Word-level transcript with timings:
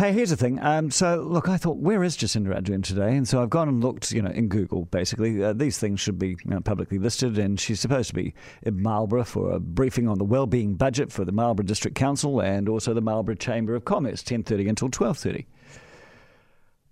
Hey, 0.00 0.12
here's 0.12 0.30
the 0.30 0.36
thing. 0.38 0.58
Um, 0.62 0.90
so, 0.90 1.20
look, 1.28 1.46
I 1.46 1.58
thought, 1.58 1.76
where 1.76 2.02
is 2.02 2.16
Jacinda 2.16 2.58
Ardern 2.58 2.82
today? 2.82 3.14
And 3.14 3.28
so 3.28 3.42
I've 3.42 3.50
gone 3.50 3.68
and 3.68 3.84
looked, 3.84 4.12
you 4.12 4.22
know, 4.22 4.30
in 4.30 4.48
Google, 4.48 4.86
basically. 4.86 5.44
Uh, 5.44 5.52
these 5.52 5.76
things 5.76 6.00
should 6.00 6.18
be 6.18 6.28
you 6.28 6.36
know, 6.46 6.60
publicly 6.60 6.98
listed, 6.98 7.36
and 7.36 7.60
she's 7.60 7.80
supposed 7.80 8.08
to 8.08 8.14
be 8.14 8.32
in 8.62 8.82
Marlborough 8.82 9.24
for 9.24 9.50
a 9.50 9.60
briefing 9.60 10.08
on 10.08 10.16
the 10.16 10.24
wellbeing 10.24 10.76
budget 10.76 11.12
for 11.12 11.26
the 11.26 11.32
Marlborough 11.32 11.66
District 11.66 11.94
Council 11.94 12.40
and 12.40 12.66
also 12.66 12.94
the 12.94 13.02
Marlborough 13.02 13.34
Chamber 13.34 13.74
of 13.74 13.84
Commerce, 13.84 14.22
10.30 14.22 14.70
until 14.70 14.88
12.30. 14.88 15.44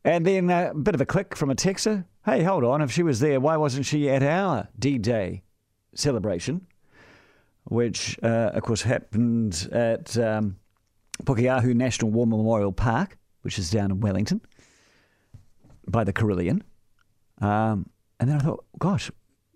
And 0.04 0.27
then 0.27 0.50
uh, 0.50 0.72
a 0.72 0.79
bit 0.79 0.95
of 0.95 1.00
a 1.00 1.06
click 1.06 1.34
from 1.34 1.48
a 1.48 1.54
texter. 1.54 2.04
Hey, 2.27 2.43
hold 2.43 2.62
on. 2.62 2.82
If 2.82 2.93
she 2.93 3.02
was 3.02 3.20
there, 3.20 3.40
why 3.40 3.56
wasn't 3.56 3.86
she 3.86 4.11
at 4.11 4.22
our 4.22 4.68
D-Day 4.79 5.45
celebration? 5.95 6.66
Which, 7.64 8.18
uh, 8.22 8.50
of 8.52 8.62
course, 8.64 8.82
happened 8.82 9.66
at... 9.72 10.18
Um, 10.18 10.56
Pukeahu 11.25 11.75
National 11.75 12.11
War 12.11 12.27
Memorial 12.27 12.73
Park, 12.73 13.19
which 13.43 13.59
is 13.59 13.71
down 13.71 13.91
in 13.91 14.01
Wellington, 14.01 14.41
by 15.87 16.05
the 16.05 16.12
Carillon. 16.12 16.62
Um, 17.41 17.88
and 18.20 18.29
then 18.29 18.37
I 18.37 18.41
thought, 18.41 18.65
gosh, 18.79 19.11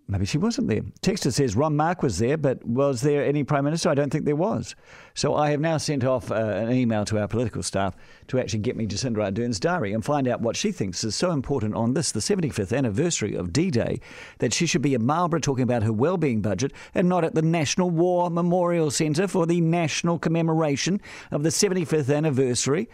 maybe 0.08 0.26
she 0.26 0.38
wasn't 0.38 0.68
there. 0.68 0.82
Texter 1.00 1.32
says 1.32 1.56
Ron 1.56 1.76
Mark 1.76 2.02
was 2.02 2.18
there, 2.18 2.36
but 2.36 2.64
was 2.64 3.00
there 3.00 3.24
any 3.24 3.44
Prime 3.44 3.64
Minister? 3.64 3.88
I 3.88 3.94
don't 3.94 4.10
think 4.10 4.24
there 4.24 4.36
was. 4.36 4.74
So 5.14 5.34
I 5.34 5.50
have 5.50 5.60
now 5.60 5.78
sent 5.78 6.04
off 6.04 6.30
uh, 6.30 6.34
an 6.34 6.72
email 6.72 7.04
to 7.06 7.18
our 7.18 7.28
political 7.28 7.62
staff 7.62 7.96
to 8.28 8.38
actually 8.38 8.60
get 8.60 8.76
me 8.76 8.86
Jacinda 8.86 9.22
Ardern's 9.22 9.60
diary 9.60 9.92
and 9.92 10.04
find 10.04 10.28
out 10.28 10.40
what 10.40 10.56
she 10.56 10.72
thinks 10.72 11.04
is 11.04 11.14
so 11.14 11.30
important 11.30 11.74
on 11.74 11.94
this, 11.94 12.12
the 12.12 12.20
75th 12.20 12.76
anniversary 12.76 13.34
of 13.34 13.52
D 13.52 13.70
Day, 13.70 14.00
that 14.38 14.52
she 14.52 14.66
should 14.66 14.82
be 14.82 14.94
in 14.94 15.04
Marlborough 15.04 15.40
talking 15.40 15.64
about 15.64 15.82
her 15.82 15.92
well-being 15.92 16.40
budget 16.40 16.72
and 16.94 17.08
not 17.08 17.24
at 17.24 17.34
the 17.34 17.42
National 17.42 17.90
War 17.90 18.30
Memorial 18.30 18.90
Centre 18.90 19.28
for 19.28 19.46
the 19.46 19.60
national 19.60 20.18
commemoration 20.18 21.00
of 21.30 21.42
the 21.42 21.50
75th 21.50 22.14
anniversary 22.14 22.88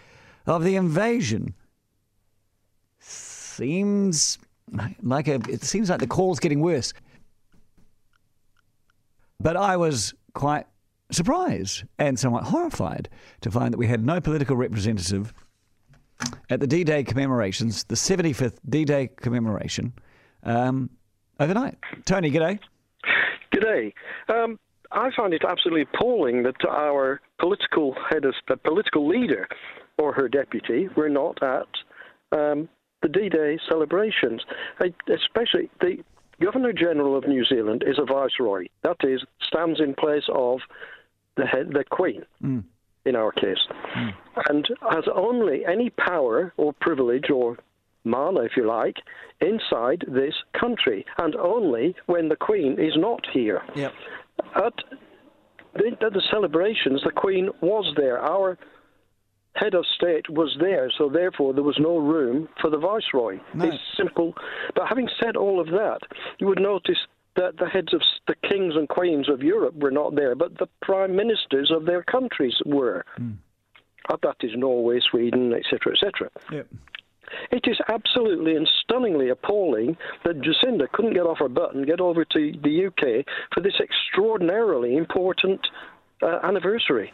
of 0.46 0.64
the 0.64 0.76
invasion. 0.76 1.54
Seems 3.00 4.38
like 5.02 5.28
it 5.28 5.62
seems 5.62 5.90
like 5.90 6.00
the 6.00 6.06
call's 6.06 6.40
getting 6.40 6.60
worse. 6.60 6.92
But 9.40 9.56
I 9.56 9.76
was 9.76 10.14
quite 10.34 10.66
surprised 11.10 11.84
and 11.98 12.18
somewhat 12.18 12.44
horrified 12.44 13.08
to 13.40 13.50
find 13.50 13.72
that 13.72 13.78
we 13.78 13.86
had 13.86 14.04
no 14.04 14.20
political 14.20 14.56
representative 14.56 15.32
at 16.50 16.60
the 16.60 16.66
D 16.66 16.84
Day 16.84 17.04
commemorations, 17.04 17.84
the 17.84 17.94
75th 17.94 18.58
D 18.68 18.84
Day 18.84 19.08
commemoration, 19.16 19.92
um, 20.42 20.90
overnight. 21.38 21.78
Tony, 22.04 22.30
g'day. 22.30 22.58
G'day. 23.52 23.92
Um, 24.28 24.58
I 24.90 25.10
find 25.16 25.34
it 25.34 25.42
absolutely 25.48 25.82
appalling 25.82 26.42
that 26.44 26.56
our 26.68 27.20
political 27.38 27.94
head 28.10 28.24
the 28.48 28.56
political 28.56 29.06
leader 29.06 29.46
or 29.98 30.12
her 30.12 30.28
deputy 30.28 30.88
were 30.96 31.08
not 31.08 31.42
at 31.42 31.68
um, 32.32 32.68
the 33.02 33.08
D-Day 33.08 33.58
celebrations, 33.68 34.42
especially 34.80 35.70
the 35.80 35.98
Governor 36.40 36.72
General 36.72 37.16
of 37.16 37.26
New 37.26 37.44
Zealand 37.44 37.84
is 37.86 37.98
a 37.98 38.04
viceroy. 38.04 38.66
That 38.82 38.96
is, 39.02 39.24
stands 39.46 39.80
in 39.80 39.94
place 39.94 40.28
of 40.32 40.60
the 41.36 41.46
head, 41.46 41.70
the 41.72 41.84
Queen. 41.84 42.24
Mm. 42.42 42.64
In 43.04 43.16
our 43.16 43.32
case, 43.32 43.56
mm. 43.96 44.12
and 44.50 44.68
has 44.90 45.04
only 45.14 45.64
any 45.64 45.88
power 45.88 46.52
or 46.58 46.74
privilege 46.74 47.30
or 47.30 47.56
mana, 48.04 48.40
if 48.40 48.52
you 48.54 48.66
like, 48.66 48.96
inside 49.40 50.04
this 50.06 50.34
country, 50.60 51.06
and 51.16 51.34
only 51.36 51.96
when 52.04 52.28
the 52.28 52.36
Queen 52.36 52.72
is 52.78 52.92
not 52.96 53.24
here. 53.32 53.62
Yep. 53.74 53.92
At 54.56 54.74
the, 55.74 55.96
at 56.04 56.12
the 56.12 56.22
celebrations, 56.30 57.00
the 57.02 57.12
Queen 57.12 57.48
was 57.62 57.90
there. 57.96 58.18
Our 58.18 58.58
head 59.58 59.74
of 59.74 59.84
state 59.96 60.28
was 60.28 60.56
there, 60.60 60.90
so 60.96 61.08
therefore 61.08 61.52
there 61.52 61.62
was 61.62 61.78
no 61.78 61.98
room 61.98 62.48
for 62.60 62.70
the 62.70 62.78
viceroy. 62.78 63.38
No. 63.54 63.66
It's 63.66 63.82
simple. 63.96 64.34
But 64.74 64.88
having 64.88 65.08
said 65.22 65.36
all 65.36 65.60
of 65.60 65.68
that, 65.68 66.00
you 66.38 66.46
would 66.46 66.60
notice 66.60 66.98
that 67.36 67.56
the 67.58 67.66
heads 67.66 67.94
of 67.94 68.02
the 68.26 68.34
kings 68.48 68.74
and 68.74 68.88
queens 68.88 69.28
of 69.28 69.42
Europe 69.42 69.74
were 69.76 69.90
not 69.90 70.14
there, 70.14 70.34
but 70.34 70.58
the 70.58 70.68
prime 70.82 71.14
ministers 71.14 71.70
of 71.74 71.86
their 71.86 72.02
countries 72.02 72.54
were. 72.66 73.04
Mm. 73.18 73.36
That 74.22 74.36
is 74.40 74.52
Norway, 74.56 75.00
Sweden, 75.10 75.52
etc., 75.52 75.92
etc. 75.92 76.30
Yep. 76.50 76.66
It 77.50 77.64
is 77.66 77.78
absolutely 77.88 78.56
and 78.56 78.68
stunningly 78.82 79.28
appalling 79.28 79.98
that 80.24 80.40
Jacinda 80.40 80.90
couldn't 80.90 81.12
get 81.12 81.26
off 81.26 81.38
her 81.40 81.48
butt 81.48 81.74
and 81.74 81.86
get 81.86 82.00
over 82.00 82.24
to 82.24 82.52
the 82.62 82.86
UK 82.86 83.26
for 83.52 83.60
this 83.60 83.74
extraordinarily 83.80 84.96
important 84.96 85.60
uh, 86.22 86.38
anniversary 86.42 87.12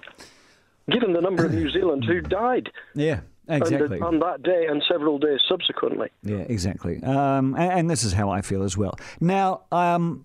given 0.91 1.12
the 1.12 1.21
number 1.21 1.45
of 1.45 1.53
New 1.53 1.71
Zealanders 1.71 2.09
who 2.09 2.21
died. 2.21 2.71
Yeah. 2.95 3.21
Exactly. 3.47 4.00
On 4.00 4.21
that 4.21 4.43
day 4.43 4.67
and 4.71 4.83
several 4.91 5.19
days 5.19 5.41
subsequently. 5.47 6.09
Yeah, 6.22 6.47
exactly. 6.49 7.03
Um, 7.03 7.55
and, 7.56 7.72
and, 7.72 7.91
this 7.91 8.03
is 8.03 8.15
how 8.15 8.31
I 8.31 8.41
feel 8.41 8.62
as 8.62 8.75
well. 8.75 8.94
Now, 9.21 9.62
um, 9.71 10.25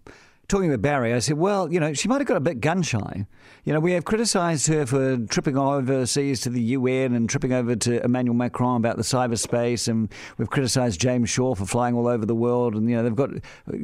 talking 0.49 0.69
with 0.69 0.81
Barry, 0.81 1.13
I 1.13 1.19
said, 1.19 1.37
well, 1.37 1.71
you 1.71 1.79
know, 1.79 1.93
she 1.93 2.07
might 2.07 2.19
have 2.19 2.27
got 2.27 2.35
a 2.35 2.41
bit 2.41 2.59
gun 2.59 2.81
shy. 2.81 3.25
You 3.63 3.73
know, 3.73 3.79
we 3.79 3.93
have 3.93 4.03
criticised 4.03 4.67
her 4.67 4.85
for 4.85 5.17
tripping 5.27 5.57
overseas 5.57 6.41
to 6.41 6.49
the 6.49 6.61
UN 6.61 7.13
and 7.13 7.29
tripping 7.29 7.53
over 7.53 7.75
to 7.75 8.03
Emmanuel 8.03 8.35
Macron 8.35 8.77
about 8.77 8.97
the 8.97 9.03
cyberspace, 9.03 9.87
and 9.87 10.11
we've 10.37 10.49
criticised 10.49 10.99
James 10.99 11.29
Shaw 11.29 11.53
for 11.55 11.65
flying 11.65 11.95
all 11.95 12.07
over 12.07 12.25
the 12.25 12.35
world, 12.35 12.73
and 12.73 12.89
you 12.89 12.95
know 12.95 13.03
they've 13.03 13.15
got 13.15 13.29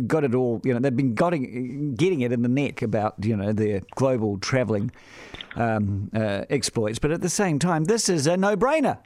got 0.08 0.24
it 0.24 0.34
all. 0.34 0.59
You 0.64 0.74
know, 0.74 0.80
they've 0.80 0.96
been 0.96 1.14
getting 1.14 1.94
getting 1.96 2.22
it 2.22 2.31
in 2.31 2.42
the 2.42 2.50
neck 2.50 2.82
about 2.82 3.16
you 3.22 3.38
know 3.38 3.53
their 3.53 3.82
global 3.96 4.40
travelling 4.40 4.92
um, 5.56 6.09
uh, 6.16 6.46
exploits, 6.50 7.00
but 7.00 7.12
at 7.12 7.22
the 7.22 7.30
same 7.30 7.59
time, 7.59 7.86
this 7.86 8.09
is 8.09 8.26
a 8.28 8.36
no-brainer. 8.36 8.97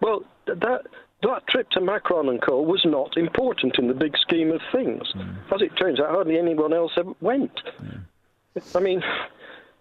Well, 0.00 0.24
that 0.46 0.86
that 1.22 1.46
trip 1.48 1.70
to 1.70 1.80
Macron 1.80 2.28
and 2.28 2.40
Co 2.40 2.60
was 2.60 2.82
not 2.84 3.16
important 3.16 3.78
in 3.78 3.88
the 3.88 3.94
big 3.94 4.16
scheme 4.18 4.50
of 4.50 4.60
things. 4.72 5.02
Mm. 5.16 5.36
As 5.54 5.62
it 5.62 5.76
turns 5.76 6.00
out, 6.00 6.10
hardly 6.10 6.38
anyone 6.38 6.72
else 6.72 6.92
ever 6.96 7.12
went. 7.20 7.60
Yeah. 7.82 8.62
I 8.74 8.80
mean, 8.80 9.02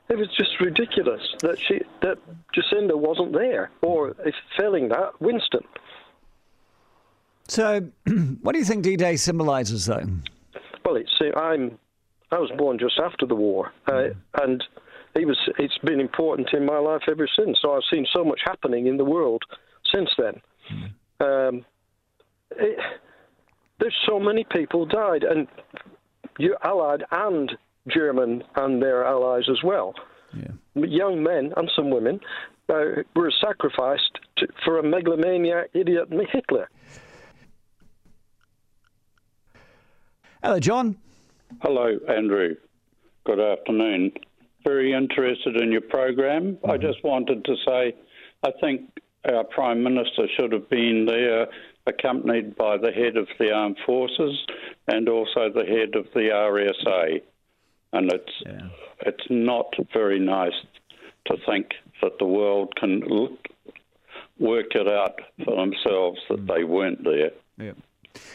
it 0.10 0.18
was 0.18 0.28
just 0.38 0.60
ridiculous 0.60 1.22
that 1.40 1.60
she 1.60 1.82
that 2.02 2.18
Jacinda 2.56 2.98
wasn't 2.98 3.34
there, 3.34 3.72
or 3.82 4.16
if 4.26 4.36
failing 4.58 4.90
that, 4.90 5.20
Winston. 5.20 5.64
So, 7.48 7.90
what 8.42 8.54
do 8.54 8.60
you 8.60 8.66
think 8.66 8.84
D-Day 8.84 9.18
symbolises, 9.18 9.86
though? 9.86 10.06
Well, 10.86 10.96
it's 10.96 11.12
I'm 11.36 11.78
I 12.32 12.40
was 12.40 12.52
born 12.58 12.80
just 12.80 13.00
after 13.00 13.26
the 13.26 13.36
war, 13.36 13.74
uh, 13.88 14.10
and 14.42 14.64
it 15.16 15.26
was 15.26 15.38
it's 15.58 15.78
been 15.80 16.00
important 16.00 16.50
in 16.54 16.66
my 16.66 16.78
life 16.78 17.02
ever 17.10 17.28
since. 17.38 17.60
So 17.62 17.74
I've 17.74 17.84
seen 17.92 18.06
so 18.14 18.24
much 18.24 18.40
happening 18.46 18.88
in 18.88 18.98
the 18.98 19.06
world 19.06 19.44
since 19.94 20.10
then. 20.18 20.42
Mm. 20.74 20.92
Um, 21.22 21.66
it, 22.52 22.80
there's 23.80 23.96
so 24.08 24.20
many 24.20 24.46
people 24.52 24.86
died, 24.86 25.24
and 25.24 25.48
you 26.40 26.56
Allied 26.64 27.04
and 27.12 27.52
German 27.88 28.44
and 28.56 28.82
their 28.82 29.06
allies 29.06 29.46
as 29.50 29.64
well. 29.64 29.94
Yeah. 30.34 30.52
Young 30.76 31.24
men 31.24 31.54
and 31.58 31.70
some 31.76 31.90
women 31.90 32.20
uh, 32.70 33.04
were 33.16 33.32
sacrificed 33.42 34.20
to, 34.38 34.48
for 34.64 34.80
a 34.80 34.84
megalomaniac 34.84 35.70
idiot 35.74 36.08
Hitler. 36.32 36.70
Hello, 40.44 40.60
John. 40.60 40.98
Hello, 41.62 41.98
Andrew. 42.08 42.56
Good 43.26 43.40
afternoon. 43.40 44.14
Very 44.64 44.94
interested 44.94 45.58
in 45.58 45.72
your 45.72 45.82
program. 45.82 46.54
Mm-hmm. 46.56 46.72
I 46.72 46.78
just 46.78 47.04
wanted 47.04 47.46
to 47.46 47.56
say 47.68 47.96
I 48.44 48.52
think 48.60 48.90
our 49.26 49.44
Prime 49.44 49.84
Minister 49.84 50.28
should 50.38 50.52
have 50.52 50.70
been 50.70 51.06
there, 51.06 51.48
accompanied 51.88 52.56
by 52.56 52.78
the 52.78 52.92
head 52.92 53.18
of 53.18 53.28
the 53.40 53.52
armed 53.52 53.78
forces 53.86 54.46
and 54.88 55.10
also 55.10 55.50
the 55.54 55.66
head 55.66 55.96
of 55.96 56.06
the 56.14 56.30
RSA. 56.32 57.22
And 57.94 58.12
it's 58.12 58.32
yeah. 58.46 58.70
it's 59.02 59.26
not 59.30 59.74
very 59.94 60.20
nice 60.20 60.54
to 61.26 61.38
think 61.46 61.72
that 62.02 62.18
the 62.20 62.26
world 62.26 62.74
can 62.78 63.02
look, 63.02 63.48
work 64.40 64.74
it 64.76 64.88
out 64.88 65.20
for 65.44 65.56
themselves 65.56 66.20
that 66.30 66.46
mm. 66.46 66.56
they 66.56 66.64
weren't 66.64 67.04
there. 67.04 67.32
Yeah. 67.58 67.74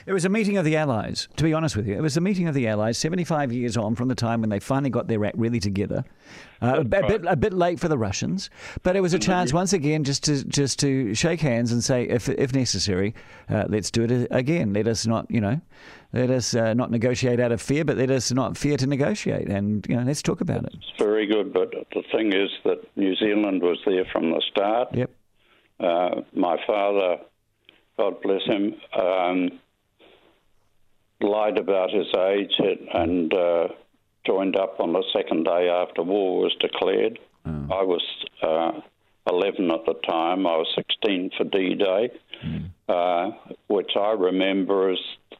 It 0.07 0.13
was 0.13 0.25
a 0.25 0.29
meeting 0.29 0.57
of 0.57 0.65
the 0.65 0.77
Allies, 0.77 1.29
to 1.37 1.45
be 1.45 1.53
honest 1.53 1.77
with 1.77 1.87
you. 1.87 1.95
It 1.95 2.01
was 2.01 2.17
a 2.17 2.21
meeting 2.21 2.49
of 2.49 2.55
the 2.55 2.69
Allies 2.69 2.99
75 2.99 3.53
years 3.53 3.77
on 3.77 3.95
from 3.95 4.09
the 4.09 4.15
time 4.15 4.41
when 4.41 4.51
they 4.51 4.61
finally 4.61 4.91
got 4.91 5.09
their 5.09 5.25
act 5.25 5.37
really 5.37 5.61
together. 5.61 6.05
Uh, 6.63 6.77
a, 6.79 6.85
bit, 6.85 7.25
a 7.27 7.37
bit 7.37 7.53
late 7.53 7.79
for 7.79 7.89
the 7.89 7.99
Russians, 7.99 8.49
but 8.83 8.97
it 8.97 9.01
was 9.01 9.13
a 9.13 9.19
chance 9.19 9.53
once 9.53 9.73
again 9.75 10.05
just 10.05 10.25
to 10.25 10.43
just 10.45 10.79
to 10.81 11.15
shake 11.15 11.41
hands 11.41 11.71
and 11.71 11.85
say, 11.85 12.05
if, 12.05 12.29
if 12.31 12.55
necessary, 12.55 13.15
uh, 13.51 13.65
let's 13.69 13.91
do 13.91 14.05
it 14.05 14.29
again. 14.31 14.73
Let 14.73 14.89
us 14.89 15.07
not, 15.07 15.31
you 15.31 15.41
know, 15.41 15.61
let 16.13 16.31
us 16.31 16.55
uh, 16.55 16.73
not 16.73 16.91
negotiate 16.91 17.41
out 17.41 17.53
of 17.53 17.61
fear, 17.61 17.85
but 17.85 17.99
let 17.99 18.11
us 18.11 18.33
not 18.33 18.57
fear 18.57 18.77
to 18.79 18.87
negotiate. 18.87 19.49
And, 19.49 19.85
you 19.89 19.97
know, 19.97 20.03
let's 20.03 20.23
talk 20.23 20.41
about 20.41 20.65
it. 20.65 20.75
It's 20.75 20.99
very 20.99 21.27
good, 21.27 21.53
but 21.53 21.73
the 21.93 22.03
thing 22.11 22.33
is 22.33 22.49
that 22.65 22.79
New 22.97 23.15
Zealand 23.17 23.63
was 23.63 23.79
there 23.85 24.07
from 24.11 24.31
the 24.31 24.43
start. 24.51 24.95
Yep. 24.95 25.11
Uh, 25.79 26.23
my 26.33 26.57
father, 26.67 27.19
God 27.99 28.21
bless 28.23 28.43
him, 28.45 28.75
um, 28.99 29.61
lied 31.21 31.59
about 31.59 31.91
his 31.91 32.07
age 32.17 32.53
and 32.93 33.33
uh, 33.33 33.69
joined 34.27 34.57
up 34.57 34.81
on 34.81 34.93
the 34.93 35.05
second 35.13 35.45
day 35.45 35.69
after 35.69 36.03
war 36.03 36.43
was 36.43 36.55
declared. 36.61 37.19
Oh. 37.47 37.51
I 37.71 37.83
was 37.83 38.03
uh, 38.43 38.81
11 39.31 39.71
at 39.71 39.87
the 39.87 39.95
time. 40.07 40.47
I 40.47 40.57
was 40.57 40.73
16 40.75 41.31
for 41.37 41.45
D 41.45 41.75
Day, 41.75 42.11
mm. 42.45 42.71
uh, 42.89 43.37
which 43.69 43.93
I 43.97 44.13
remember 44.13 44.91
as 44.91 44.99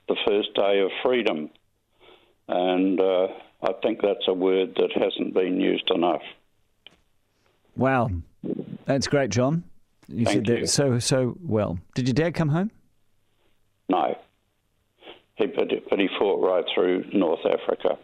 the 0.09 0.17
first 0.27 0.55
day 0.55 0.81
of 0.81 0.91
freedom. 1.03 1.51
And 2.49 3.01
uh, 3.01 3.29
I 3.63 3.73
think 3.83 4.01
that's 4.03 4.27
a 4.29 4.35
word 4.35 4.77
that 4.77 4.91
hasn't 4.95 5.35
been 5.35 5.61
used 5.61 5.91
enough. 5.91 6.23
Wow. 7.77 8.11
That's 8.85 9.09
great, 9.09 9.31
John. 9.31 9.65
You 10.09 10.25
Thank 10.25 10.47
said 10.47 10.57
that 10.61 10.69
so 10.69 10.99
so 11.01 11.37
well. 11.43 11.81
Did 11.95 12.07
your 12.07 12.15
dad 12.15 12.35
come 12.35 12.49
home? 12.49 12.71
No. 13.89 14.17
He 15.37 15.47
but, 15.47 15.69
but 15.89 15.99
he 15.99 16.09
fought 16.19 16.43
right 16.43 16.65
through 16.75 17.05
North 17.13 17.45
Africa. 17.45 17.99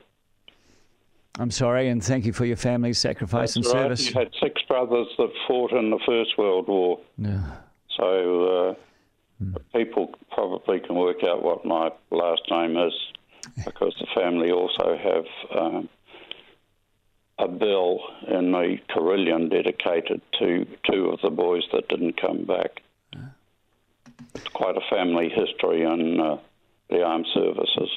I'm 1.39 1.51
sorry, 1.51 1.89
and 1.89 2.05
thank 2.05 2.27
you 2.27 2.33
for 2.33 2.45
your 2.45 2.57
family's 2.57 2.99
sacrifice 2.99 3.55
That's 3.55 3.67
and 3.67 3.75
right. 3.75 3.83
service. 3.85 4.09
You 4.09 4.21
had 4.21 4.31
six 4.41 4.61
brothers 4.69 5.09
that 5.17 5.33
fought 5.49 5.73
in 5.73 5.91
the 5.91 5.99
First 6.05 6.37
World 6.37 6.69
War. 6.69 7.01
Yeah. 7.17 7.57
So 7.97 8.45
uh, 8.45 8.75
hmm. 9.39 9.55
people 9.75 10.15
probably 10.31 10.81
can 10.81 10.95
work 10.95 11.25
out 11.25 11.43
what 11.43 11.65
my 11.65 11.91
last 12.11 12.43
name 12.51 12.77
is 12.77 12.93
because 13.65 13.95
the 13.99 14.07
family 14.15 14.51
also 14.51 14.97
have 14.97 15.59
um, 15.59 15.89
a 17.39 17.49
bill 17.49 18.01
in 18.29 18.53
the 18.53 18.77
Carillon 18.91 19.49
dedicated 19.49 20.21
to 20.39 20.67
two 20.91 21.07
of 21.07 21.21
the 21.23 21.31
boys 21.31 21.63
that 21.73 21.89
didn't 21.89 22.21
come 22.21 22.45
back. 22.45 22.83
It's 24.35 24.49
quite 24.49 24.77
a 24.77 24.83
family 24.89 25.29
history 25.29 25.83
in 25.83 26.21
uh, 26.21 26.39
the 26.93 27.03
armed 27.03 27.27
services. 27.35 27.91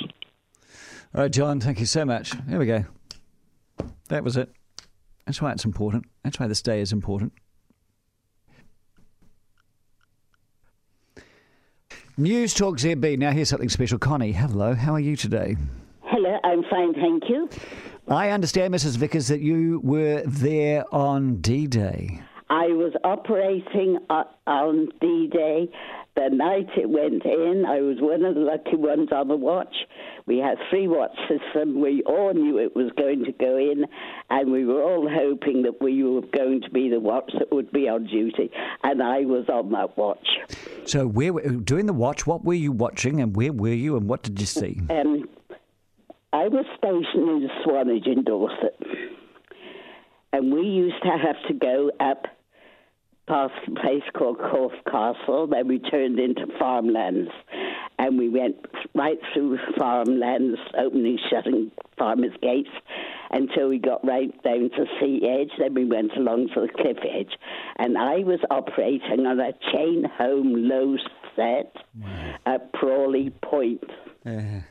All 1.13 1.21
right, 1.21 1.31
John, 1.31 1.59
thank 1.59 1.79
you 1.79 1.85
so 1.85 2.05
much. 2.05 2.33
Here 2.49 2.59
we 2.59 2.65
go. 2.65 2.85
That 4.09 4.23
was 4.23 4.37
it. 4.37 4.51
That's 5.25 5.41
why 5.41 5.51
it's 5.51 5.65
important. 5.65 6.05
That's 6.23 6.39
why 6.39 6.47
this 6.47 6.61
day 6.61 6.81
is 6.81 6.91
important. 6.91 7.33
News 12.17 12.53
Talk 12.53 12.77
ZB. 12.77 13.17
Now 13.17 13.31
here's 13.31 13.49
something 13.49 13.69
special. 13.69 13.99
Connie, 13.99 14.31
hello. 14.31 14.73
How 14.73 14.93
are 14.93 14.99
you 14.99 15.17
today? 15.17 15.57
Hello, 16.03 16.37
I'm 16.43 16.63
fine, 16.69 16.93
thank 16.93 17.23
you. 17.27 17.49
I 18.07 18.29
understand, 18.29 18.73
Mrs. 18.73 18.97
Vickers, 18.97 19.27
that 19.27 19.41
you 19.41 19.81
were 19.83 20.21
there 20.25 20.85
on 20.93 21.41
D 21.41 21.67
Day. 21.67 22.21
I 22.49 22.67
was 22.67 22.93
operating 23.03 23.97
uh, 24.09 24.23
on 24.45 24.89
D 25.01 25.27
Day. 25.27 25.67
The 26.15 26.29
night 26.29 26.69
it 26.77 26.89
went 26.89 27.25
in, 27.25 27.65
I 27.67 27.81
was 27.81 27.97
one 27.99 28.23
of 28.23 28.35
the 28.35 28.41
lucky 28.41 28.77
ones 28.77 29.09
on 29.11 29.27
the 29.27 29.35
watch. 29.35 29.75
We 30.25 30.37
had 30.37 30.57
three 30.69 30.87
watch 30.87 31.11
system. 31.27 31.81
We 31.81 32.03
all 32.05 32.33
knew 32.33 32.57
it 32.57 32.73
was 32.73 32.89
going 32.97 33.25
to 33.25 33.33
go 33.33 33.57
in, 33.57 33.85
and 34.29 34.51
we 34.51 34.65
were 34.65 34.81
all 34.81 35.09
hoping 35.09 35.63
that 35.63 35.81
we 35.81 36.03
were 36.03 36.21
going 36.21 36.61
to 36.61 36.69
be 36.69 36.89
the 36.89 37.01
watch 37.01 37.31
that 37.37 37.51
would 37.51 37.69
be 37.71 37.89
on 37.89 38.07
duty. 38.07 38.49
And 38.83 39.03
I 39.03 39.25
was 39.25 39.49
on 39.49 39.71
that 39.73 39.97
watch. 39.97 40.25
So, 40.85 41.05
where 41.05 41.33
doing 41.33 41.85
the 41.85 41.93
watch? 41.93 42.25
What 42.25 42.45
were 42.45 42.53
you 42.53 42.71
watching, 42.71 43.19
and 43.19 43.35
where 43.35 43.51
were 43.51 43.73
you, 43.73 43.97
and 43.97 44.07
what 44.07 44.23
did 44.23 44.39
you 44.39 44.47
see? 44.47 44.79
Um, 44.89 45.27
I 46.31 46.47
was 46.47 46.65
stationed 46.77 47.29
in 47.29 47.49
Swanage 47.63 48.07
in 48.07 48.23
Dorset, 48.23 48.79
and 50.31 50.53
we 50.53 50.61
used 50.61 51.01
to 51.03 51.09
have 51.09 51.35
to 51.49 51.53
go 51.53 51.91
up 51.99 52.27
past 53.27 53.53
a 53.67 53.71
place 53.79 54.03
called 54.13 54.37
Corfe 54.37 54.83
Castle. 54.89 55.47
Then 55.47 55.67
we 55.67 55.79
turned 55.79 56.19
into 56.19 56.45
farmlands, 56.59 57.31
and 57.97 58.17
we 58.17 58.29
went 58.29 58.57
right 58.93 59.19
through 59.33 59.57
farmlands, 59.77 60.59
opening, 60.77 61.17
shutting 61.29 61.71
farmers' 61.97 62.33
gates 62.41 62.69
until 63.31 63.69
we 63.69 63.79
got 63.79 64.05
right 64.05 64.31
down 64.43 64.69
to 64.71 64.85
sea 64.99 65.21
edge. 65.27 65.51
Then 65.57 65.73
we 65.73 65.85
went 65.85 66.15
along 66.15 66.49
to 66.53 66.61
the 66.61 66.67
cliff 66.67 66.97
edge, 67.03 67.33
and 67.77 67.97
I 67.97 68.19
was 68.19 68.39
operating 68.49 69.25
on 69.25 69.39
a 69.39 69.53
chain 69.73 70.05
home 70.17 70.53
low 70.55 70.95
set 71.35 71.75
wow. 71.99 72.35
at 72.45 72.73
Prawley 72.73 73.31
Point. 73.41 73.83
Uh. 74.25 74.61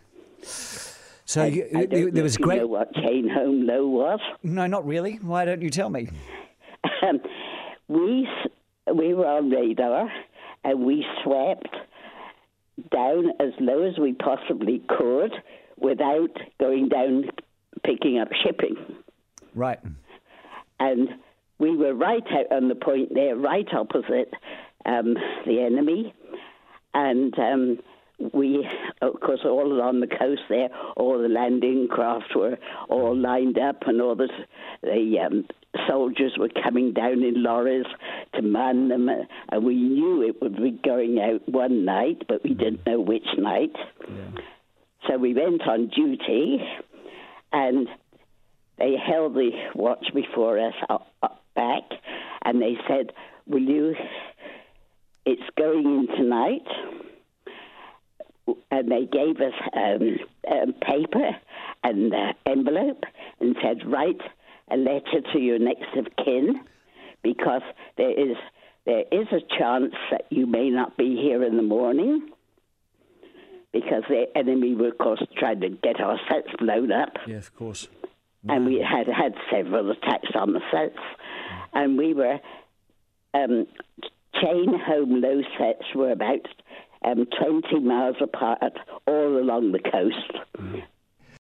So 1.27 1.43
I, 1.43 1.47
you, 1.47 1.69
I 1.75 1.87
there 1.87 2.23
was 2.23 2.37
great. 2.37 2.59
Know 2.59 2.67
what 2.67 2.95
chain 2.95 3.29
home 3.29 3.67
low 3.67 3.87
was? 3.89 4.21
No, 4.43 4.67
not 4.67 4.87
really. 4.87 5.17
Why 5.17 5.45
don't 5.45 5.63
you 5.63 5.71
tell 5.71 5.89
me? 5.89 6.11
We 7.89 8.29
we 8.93 9.15
were 9.15 9.27
on 9.27 9.51
radar, 9.51 10.11
and 10.63 10.85
we 10.85 11.05
swept 11.23 11.69
down 12.91 13.31
as 13.41 13.53
low 13.61 13.83
as 13.83 13.99
we 13.99 14.13
possibly 14.15 14.83
could 14.89 15.33
without 15.79 16.37
going 16.61 16.89
down 16.89 17.31
picking 17.85 18.19
up 18.19 18.29
shipping. 18.45 18.77
Right. 19.55 19.79
And 20.81 21.09
we 21.59 21.77
were 21.77 21.95
right 21.95 22.25
out 22.33 22.57
on 22.57 22.69
the 22.69 22.75
point 22.75 23.15
there, 23.15 23.37
right 23.37 23.67
opposite 23.73 24.33
um, 24.87 25.15
the 25.47 25.61
enemy, 25.61 26.15
and. 26.93 27.39
Um, 27.39 27.79
we, 28.33 28.67
of 29.03 29.21
course, 29.21 29.41
all 29.45 29.67
along 29.67 30.01
the 30.01 30.07
coast 30.07 30.43
there, 30.49 30.69
all 30.97 31.21
the 31.21 31.29
landing 31.29 31.89
craft 31.91 32.33
were 32.37 32.57
all 32.89 33.17
lined 33.17 33.59
up, 33.59 33.83
and 33.87 34.01
all 34.01 34.15
the, 34.15 34.29
the 34.83 35.19
um, 35.19 35.45
soldiers 35.89 36.33
were 36.39 36.51
coming 36.63 36.93
down 36.93 37.23
in 37.23 37.43
lorries 37.43 37.87
to 38.35 38.43
man 38.43 38.89
them. 38.89 39.09
And 39.49 39.65
we 39.65 39.75
knew 39.77 40.23
it 40.23 40.41
would 40.43 40.57
be 40.57 40.73
going 40.73 41.19
out 41.21 41.49
one 41.49 41.85
night, 41.85 42.23
but 42.29 42.43
we 42.45 42.55
didn't 42.55 42.87
know 42.87 43.01
which 43.01 43.27
night. 43.39 43.75
Yeah. 44.03 44.41
So 45.09 45.19
we 45.19 45.35
went 45.35 45.63
on 45.63 45.89
duty, 45.89 46.59
and 47.53 47.89
they 48.79 48.95
held 48.97 49.35
the 49.35 49.51
watch 49.75 50.07
before 50.15 50.59
us 50.59 50.75
up, 50.89 51.07
up 51.23 51.43
back, 51.55 51.83
and 52.43 52.61
they 52.61 52.77
said, 52.89 53.13
"Will 53.47 53.63
you? 53.63 53.95
It's 55.27 55.43
going 55.57 55.85
in 55.85 56.17
tonight." 56.17 56.67
and 58.71 58.91
they 58.91 59.07
gave 59.07 59.37
us 59.41 59.55
um, 59.75 60.19
um, 60.51 60.75
paper 60.75 61.31
and 61.83 62.13
uh, 62.13 62.33
envelope 62.47 63.05
and 63.41 63.57
said, 63.63 63.87
write 63.87 64.21
a 64.75 64.77
letter 64.77 65.21
to 65.33 65.39
your 65.39 65.59
next 65.59 65.97
of 65.97 66.07
kin 66.25 66.61
because 67.23 67.63
there 67.97 68.11
is 68.11 68.37
there 68.85 69.05
is 69.11 69.27
a 69.33 69.41
chance 69.59 69.95
that 70.11 70.25
you 70.31 70.47
may 70.47 70.69
not 70.69 70.97
be 70.97 71.17
here 71.17 71.43
in 71.43 71.57
the 71.57 71.63
morning 71.63 72.29
because 73.73 74.03
the 74.09 74.27
enemy 74.37 74.75
were, 74.75 74.89
of 74.89 74.99
course, 74.99 75.23
trying 75.39 75.61
to 75.61 75.71
get 75.71 76.01
our 76.01 76.21
sets 76.29 76.49
blown 76.59 76.93
up. 76.93 77.15
Yes, 77.27 77.49
of 77.49 77.57
course. 77.57 77.89
And 78.47 78.67
we 78.67 78.77
had 78.77 79.07
had 79.07 79.35
several 79.51 79.91
attacks 79.91 80.29
on 80.35 80.53
the 80.53 80.61
sets, 80.71 81.03
and 81.73 81.97
we 81.97 82.13
were 82.13 82.39
um, 83.33 83.67
chain 84.41 84.79
home 84.79 85.21
low 85.23 85.41
sets 85.59 85.95
were 85.95 86.13
about 86.13 86.47
um, 87.05 87.27
20 87.41 87.81
miles 87.81 88.17
apart 88.21 88.61
all 89.07 89.39
along 89.39 89.73
the 89.73 89.79
coast. 89.79 90.45
Mm. 90.59 90.83